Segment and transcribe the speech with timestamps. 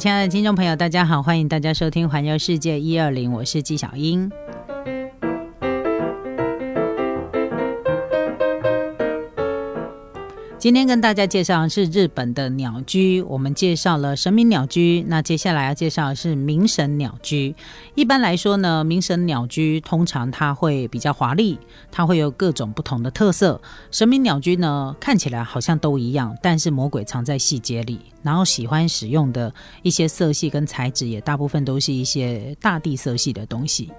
[0.00, 4.30] 亲爱的听众朋友，大家好，欢迎大家收听《环游世界一二零》，我是纪晓英。
[10.60, 17.54] 今天跟大家介绍的是日本的鸟居，我们介绍了神明鸟居，那接下来要介绍的是明神鸟居。
[17.94, 21.58] 一般来说呢，明神鸟居通常它会比较华丽，
[21.90, 23.58] 它会有各种不同的特色。
[23.90, 27.98] 神明鸟居呢，看起来好像都一样，但是魔鬼藏在细节里。
[28.22, 29.50] 然后喜欢使用的
[29.82, 33.90] 一些色系跟材质，也大部分都是一些大地色系的东西。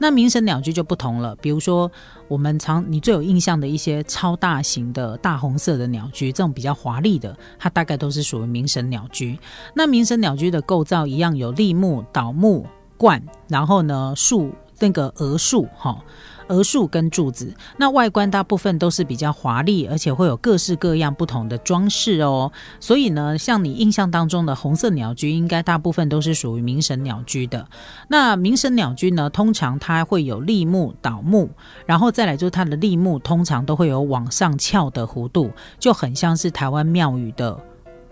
[0.00, 1.88] 那明神鸟居就不同了，比如说
[2.26, 9.38] 我们常你最有印象的一些超大型的大红色的鸟居，这种比较华丽的，它大概都是属于明神鸟居。
[9.74, 16.02] 那明神鸟居的构造一样有立木、倒木、冠，然后呢树那个鹅树哈。
[16.48, 22.50] 额树跟柱子，那外观大部分都是比较华丽，而且会有各式各样不同的装饰哦。
[22.80, 27.66] 所以呢，像你印象当中的红色鸟居，应该大部分都是属于明神鸟居的。
[28.08, 31.48] 那明神鸟居呢，通常它会有立木、倒木，
[31.86, 37.58] 然后再来就是它的立木通常都会有往上翘的弧度，就很像是台湾庙宇的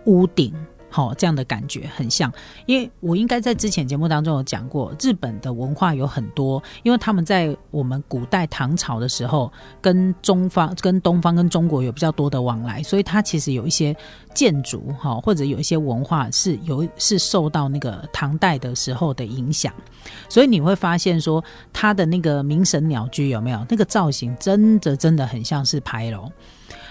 [0.04, 0.54] 屋顶。
[0.96, 2.32] 好，这样的感觉很像，
[2.64, 13.94] 因为我应该在之前节目当中有讲过，日本的文化有很多，因为他们在我们古代唐朝的时候，跟中方、跟东方、跟中国有比较多的往来，所以它其实有一些
[14.32, 19.70] 建筑哈，或者有一些文化是有是受到那个唐代的时候的影响，
[20.30, 21.44] 所以你会发现说，
[21.74, 23.62] 它的那个明神鸟居有没有？
[23.68, 26.32] 那个造型，真的真的很像是牌楼。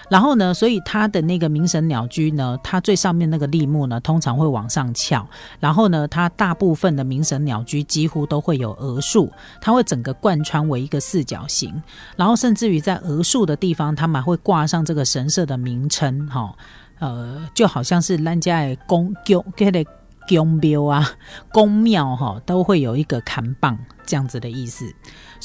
[0.08, 5.26] 然后呢，所以它的那个明神鸟居呢，它最上面那个立木呢，通常会往上翘。
[5.58, 11.82] 然后呢，它大部分的明神鸟居几乎都会有额树，它会整个贯穿为一个四角形。
[12.16, 16.54] 然后甚至于在额树的地方，他们会挂上这个神社的名称，哈，
[16.98, 19.84] 呃，就好像是人家的宫宫给的
[20.28, 21.08] 宫庙啊，
[21.52, 24.92] 宫庙哈，都会有一个砍棒这样子的意思。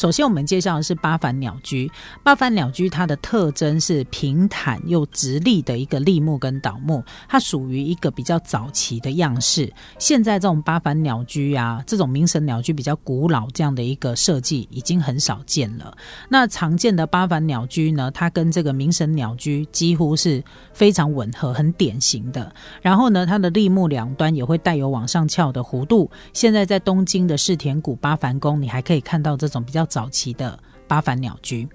[0.02, 1.88] 首先，我们介绍的是八幡鸟居。
[2.24, 9.72] 八幡鸟居它的特征是平坦又直立的一个立木跟倒木，它属于一个比较早期的样式。
[10.00, 15.96] 现在这种八幡鸟居啊，这种明神鸟居比较古老这样的一个设计已经很少见了。
[16.30, 22.52] 那常见的八幡鸟居呢，它跟这个明神鸟居几乎是非常吻合、很典型的。
[22.82, 26.10] 然后呢，它的立木两端也会带有往上翘的弧度。
[26.34, 29.88] 现在在东京的世田谷八幡宫，你还可以看到这种比较。
[29.92, 30.58] 早期的。
[30.92, 31.66] 八幡鸟居，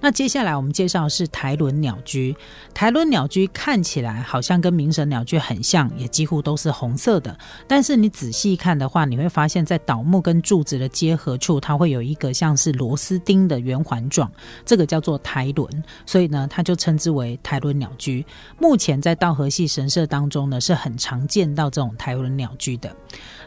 [0.00, 2.34] 那接下来我们介绍是台轮鸟居。
[2.72, 7.36] 台轮鸟居看起来好像跟明神鸟居很像，也几乎都是红色的。
[7.68, 14.32] 但是你仔细看的话，你会发现在倒木跟柱子的结合处，它会有一个像是螺丝钉的圆环状，
[14.64, 15.68] 这个叫做台轮，
[16.06, 18.24] 所以呢，它就称之为台轮鸟居。
[18.58, 22.90] 目前在道和系神社当中呢，是很常见到这种台轮鸟居的。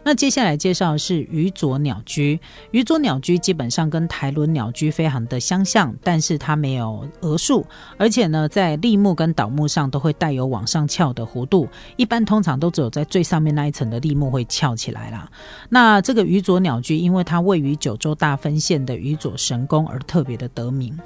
[0.03, 2.39] 那接下来介绍的是鱼佐鸟居。
[2.69, 7.65] 鱼佐鸟居基本上跟台轮鸟居非常的相像，但是它没有额数，
[7.97, 11.67] 而且呢，在立木跟倒木上都会带有往上翘的弧度。
[11.97, 15.29] 一般通常都只有在最上面那一层的立木会翘起来啦。
[15.69, 20.97] 那这个鱼佐鸟居，因为它位于九州大分县的鱼佐神宫而特别的得名。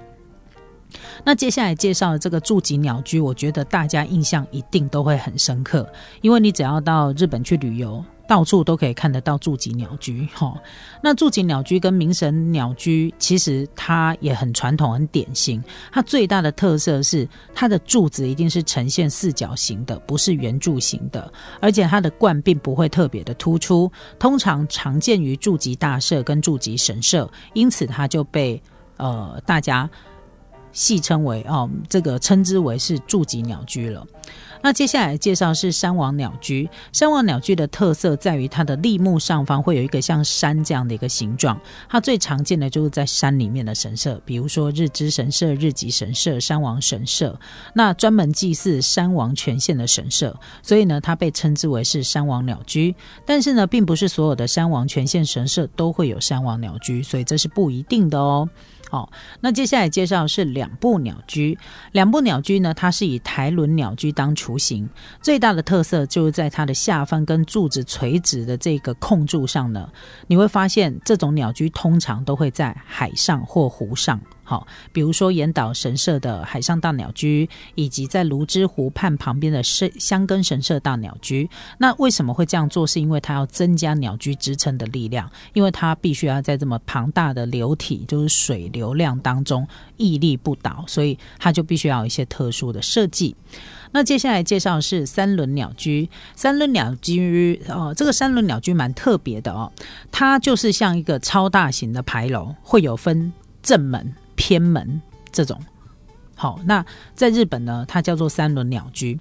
[1.23, 5.87] 那接下来介绍的这个筑吉鸟居，我觉得大家印象一定都会很深刻，
[6.21, 10.29] 因为你只要到日本去旅游，到处都可以看得到住吉鸟居。
[10.35, 10.55] 哈，
[11.01, 15.59] 那住吉鸟居跟明神鸟居其实它也很传统、很典型。
[15.91, 28.61] 它最大的特色是它的柱子一定是呈现四角形的，不是圆柱形的，而且它的冠并不会特别的突出，通常常见于住吉大社跟住吉神社，因此它就被
[28.97, 29.89] 呃大家。
[30.71, 34.05] 戏称为哦，这个称之为是筑吉鸟居了。
[34.61, 36.69] 那接下来介绍是山王鸟居。
[36.91, 41.57] 山王鸟居的特色在于它的立木上方会有一个像山这样的一个形状。
[41.87, 47.39] 它最常见的就是在山里面的神社，比如说日之神社、日吉神社、山王神社。
[47.73, 52.93] 那专门祭祀山王权限的神社，所以呢，它被称之为是山王鸟居。
[53.25, 58.49] 但是呢，并不是所有的山王权限神社都会有山王鸟居，所以这是不一定的哦。
[58.89, 61.57] 好，那接下来介绍是两部鸟居。
[61.91, 64.89] 两部鸟居呢，它是以台轮鸟居当雏形，
[65.21, 69.87] 最大的特色就是在它的下方跟柱子垂直的这个空柱上呢，
[70.25, 74.19] 你会发现这种鸟居通常都会在海上或湖上。
[74.49, 81.47] 好，比如说岩岛神社的海上大鸟居，以及在芦之湖畔旁边的香香根神社大鸟居。
[81.77, 82.79] 那为什么会这样做？
[82.89, 89.67] 是因为它要增加鸟居支撑的力量，因为它必须要在这么庞大的流体，就是水流量当中
[89.97, 93.35] 屹立不倒，所以它就必须要一些特殊的设计。
[93.91, 96.09] 那接下来介绍是三轮鸟居。
[96.35, 99.71] 三轮鸟居哦，这个三轮鸟居蛮特别的哦，
[100.11, 103.31] 它就是像一个超大型的牌楼，会有分
[103.61, 104.15] 正门。
[104.39, 105.01] 偏门
[105.33, 105.59] 这种，
[106.33, 109.19] 好，那在日本呢，它叫做三轮鸟居。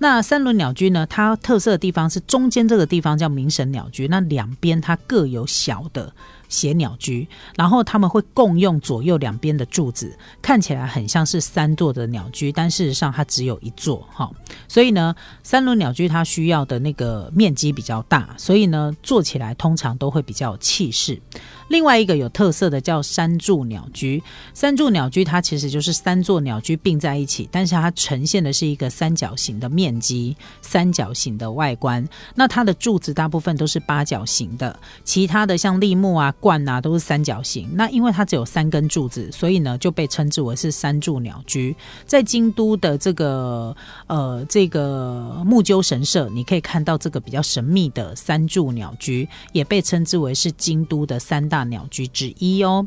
[0.00, 6.12] 那三轮鸟居呢，它特色的地方是中间这个地方叫明神鸟居，那两边它各有小的。
[6.48, 7.26] 斜鸟居，
[7.56, 14.30] 然后他们会共用左右两边的柱子，看起来很像是三座的鸟居，但事实上它只有一座哈。
[14.68, 21.20] 所以呢，三轮鸟居它需要的那个面积比较大，所以呢，做起来通常都会比较有气势。
[21.68, 24.22] 另外一个有特色的叫三柱鸟居，
[24.54, 32.08] 三柱鸟居它其实就是三座鸟居并在一起，但是它呈现的是一个三角形的面积，三角形的外观。
[32.36, 36.32] 那它的柱子大部分都是八角形的，其他的像立木啊。
[36.40, 41.74] 冠啊都是三角形，那因为它只有三根柱子，所以呢就被称之为是三柱鸟居。
[42.04, 43.74] 在京都的这个
[44.06, 52.86] 呃这个木鸠神社，你可以看到这个比较神秘的三柱鸟居，也被称之为是京都的三大鸟居之一哦。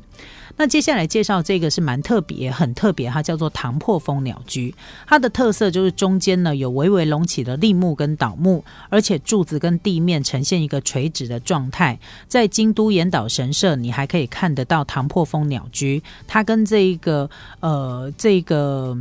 [0.58, 4.76] 那接下来介绍这个是蛮特别，很特别，它叫做唐破风鸟居。
[5.08, 11.98] 它的特色就是中间呢有微微隆起的立木跟倒木，而且柱子跟地面呈现一个垂直的状态。
[12.28, 16.04] 在京都岩岛神社，你还可以看得到唐破风鸟居。
[16.28, 17.30] 它跟这一个
[17.62, 18.98] 呃这个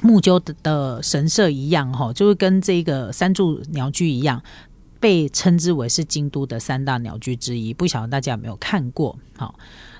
[0.00, 4.40] 木鸠的神社一样，哈，就是跟这个三柱鸟居一样，
[5.00, 7.74] 被称之为是京都的三大鸟居之一。
[7.74, 9.18] 不晓得大家有没有看过？
[9.36, 9.52] 好。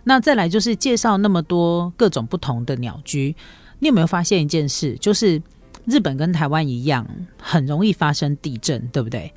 [0.04, 3.34] 那再来就是介绍那么多各种不同的鸟居，
[3.80, 4.96] 你有没有发现一件事？
[5.00, 5.42] 就是
[5.84, 7.04] 日本跟台湾一样，
[7.42, 9.34] 很容易发生地震，对不对？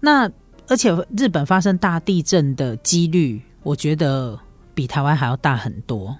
[0.00, 0.30] 那
[0.68, 4.38] 而且日本发生大地震的几率，我觉得
[4.74, 6.16] 比台湾还要大很多。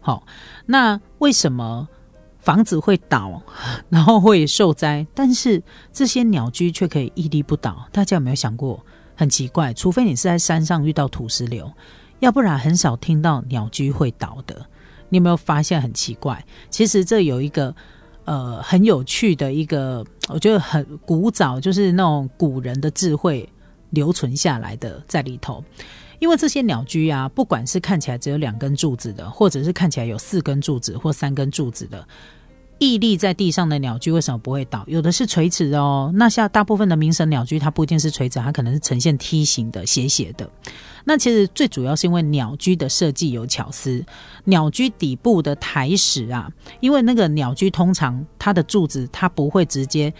[0.00, 0.26] 好，
[0.66, 1.88] 那为什么
[2.38, 3.42] 房子会倒，
[3.88, 5.62] 然后会受灾，但是
[5.92, 7.88] 这些鸟居却可以屹立不倒？
[7.90, 8.84] 大家有没有想过？
[9.16, 11.72] 很奇怪，除非你是在山上遇到土石流。
[12.20, 14.66] 要不然很少听到鸟居会倒的，
[15.08, 16.44] 你有没有发现很奇怪？
[16.68, 17.74] 其实这有一个
[18.24, 23.48] 呃很有趣的一个，我觉得很古早，就是那种古人的智慧
[23.90, 25.62] 留存下来的在里头。
[26.24, 32.02] 因为这些鸟居啊，不管是看起来只有两根柱子的，或者是看起来有四根柱子或三根柱子的。
[32.78, 34.82] 屹立在地上的鸟居为什么不会倒？
[34.86, 36.10] 有的是垂直哦。
[36.14, 40.48] 那像大部分的名神鸟居，它不一定是垂直，它可能是呈现梯形的、斜斜的。
[41.04, 44.02] 那其实最主要是因为鸟居的设计有巧思。
[44.44, 46.50] 鸟居底部的台石啊，
[46.80, 50.10] 因为那个鸟居通常它的柱子它不会直接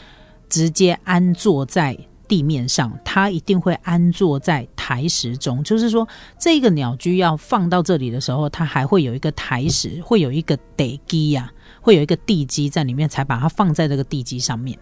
[0.50, 5.62] 直接安坐在地面上，它一定会安坐在台石中。
[5.64, 6.06] 就是说，
[6.38, 11.50] 这个鸟居要放到这里的时候，它还会有一个台石，会有一个地基呀。
[11.80, 14.78] 会有一个地基在里面，才把它放在这个地基上面。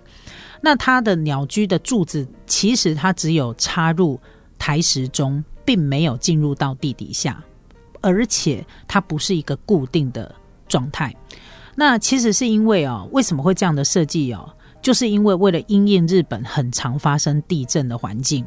[0.60, 4.20] 那它的鸟居的柱子，其实它只有插入
[4.56, 7.42] 台石中，并没有进入到地底下，
[8.00, 10.32] 而且它不是一个固定的
[10.68, 11.12] 状态。
[11.74, 14.48] 那其实是因为哦，为什么会这样的设计哦？
[14.82, 18.44] 就是因为为了因应日本很常发生地震的环境，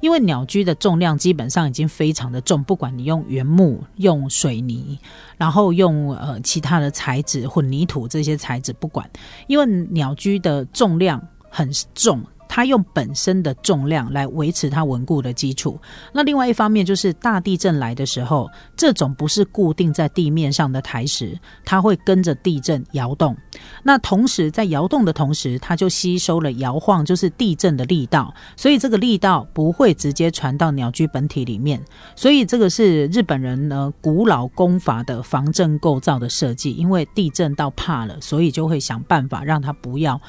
[0.00, 4.98] 因为鸟居的重量基本上已经非常的重，不管你用原木、用水泥，
[5.38, 9.10] 然后用呃其他的材质、混凝土这些材质，不管，
[9.46, 12.22] 因为鸟居的重量很重。
[12.48, 15.78] 它用本身的重量来维持它稳固的基础。
[16.12, 23.36] 那另外一方面就是大地震来的时候，这种不是固定在地面上的台石，它会跟着地震摇动。
[23.82, 28.32] 那同时在摇动的同时，它就吸收了摇晃，就是地震的力道。
[28.56, 31.82] 所以这个力道不会直接传到鸟居本体里面。
[32.16, 36.72] 所以这个是日本人呢古老功法的防震构造的设计。
[36.72, 40.20] 因为地震到怕了，所以就会想办法让它不要。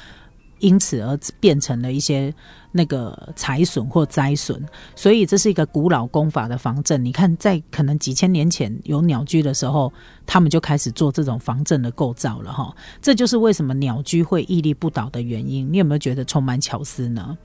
[0.60, 2.32] 因此而变成了一些
[2.72, 4.64] 那个财损或灾损，
[4.94, 7.04] 所以这是一个古老功法的防震。
[7.04, 9.92] 你看，在可能几千年前有鸟居的时候，
[10.24, 12.72] 他们就开始做这种防震的构造了哈。
[13.02, 15.70] 这就是为什么鸟居会屹立不倒的原因。
[15.72, 17.36] 你有没有觉得充满巧思呢？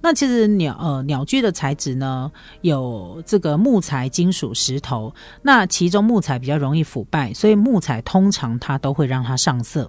[0.00, 5.14] 那其实鸟呃鸟居的材质呢，有这个木材、金属、石头。
[5.42, 9.88] 那其中木材比较容易腐败，所以木材通常它都会让它上色。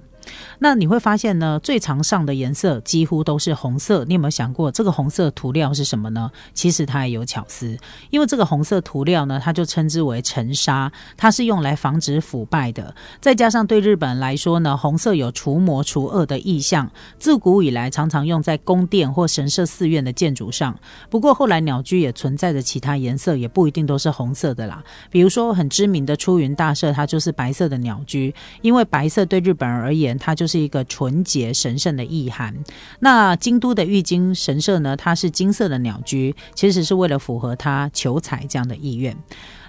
[0.60, 4.06] 那你会发现呢，最常上的颜色几乎都是红色。
[4.06, 6.32] 你有没有想过，这个红色涂料是什么呢？
[6.54, 7.78] 其实它也有巧思，
[8.10, 12.94] 因为这个红色涂料呢，它就称之为沉沙，它是用来防止腐败的。
[13.20, 20.78] 再加上对日本来说呢，红色有除魔除恶的意象，自古以来常常用在宫殿或神社寺院的建筑上。
[21.10, 24.84] 不过后来鸟居也存在着其他颜色，也不一定都是红色的啦。
[25.10, 32.54] 比如说很知名的出云大社，它就是白色的鸟居，因为白色对日本人而言，它就是一个纯洁神圣的意涵。
[33.00, 39.16] 那京都的玉京神社呢，它是金色的鸟居，其实是为了符合他求财这样的意愿。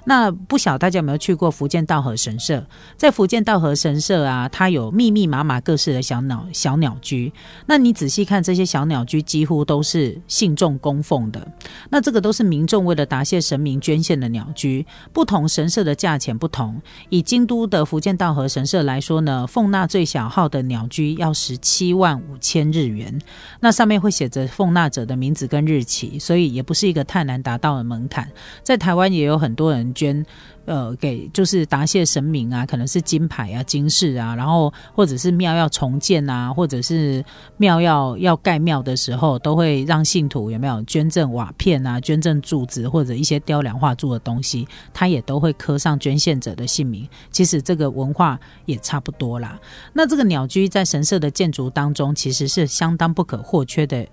[0.04, 2.62] 那不晓大家有没有去过福建道和神社？
[2.96, 7.32] 在福建道和神社啊，它有密密麻麻各式的小鸟小鸟居。
[7.66, 11.46] 那你仔细看这些小鸟居，几乎都是信众供奉的。
[11.88, 14.86] 那这个都是民众为了答谢神明捐献的鸟居。
[15.12, 16.80] 不同神社的价钱不同。
[17.08, 23.18] 以京都的福建道和神社来说呢，奉纳最小号的鸟居要十七万五千日元。
[23.60, 28.30] 那上面会写着奉纳者的名字跟日期，所以也不是一个太难达到的门槛。
[28.62, 29.93] 在台湾也有很多人。
[29.94, 30.24] 捐，
[30.66, 37.24] 呃，给就是答谢神明啊，可能是金牌啊、金饰啊，然后或者是庙要重建啊，或者是
[37.56, 47.08] 庙要要盖庙的时候，都会让信徒有没有捐赠瓦片啊、捐赠柱子或者一些雕梁画柱的东西，他也都会刻上捐献者的姓名。
[47.30, 49.58] 其实这个文化也差不多啦。
[49.92, 54.06] 那这个鸟居在神社的建筑当中，其实是相当不可或缺的。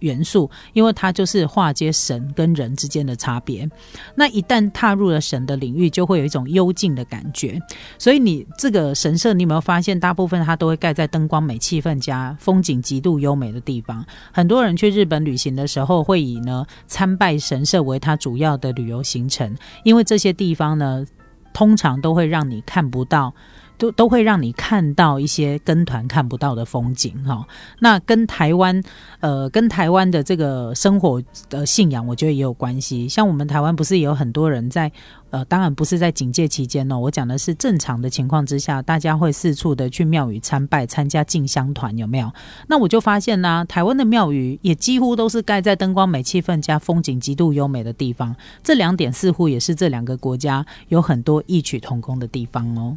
[0.00, 3.68] 元素，因为它就是化接神跟人之间的差别。
[4.14, 7.60] 那一旦踏入了神的领域，就会有一种幽静的感觉。
[7.98, 14.04] 所以你这个神社，你有没有发现，大部分它都会盖在灯光美、气氛佳、风景极度优美的地方？
[14.32, 21.04] 很多人去日本旅行的时候，会以呢参拜神社为他主要的旅游行程，因为这些地方呢，
[21.52, 23.34] 通常都会让你看不到。
[23.78, 27.46] 都都会让你看到一些跟团看不到的风景哈。
[27.78, 28.82] 那跟台湾
[29.20, 33.08] 呃跟台湾的这个生活的信仰，我觉得也有关系。
[33.08, 34.90] 像我们台湾不是也有很多人在
[35.30, 42.32] 呃，当然不是在警戒期间哦，我讲的是正常的情况之下，大家会四处的去庙宇参拜，参加进香团有没有？
[42.66, 48.34] 那我就发现呢，台湾的庙宇也几乎都是盖在灯光美、气氛加、风景极度优美的地方。
[48.64, 52.96] 这两点似乎也是这两个国家有很多异曲同工的地方哦。